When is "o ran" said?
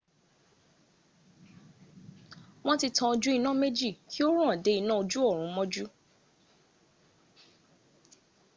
4.27-4.59